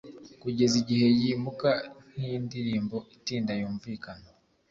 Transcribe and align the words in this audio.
kugeza 0.41 0.75
igihe 0.81 1.07
yimuka 1.19 1.69
nkindirimbo 2.13 2.97
itinda 3.15 3.51
yumvikana 3.59 4.27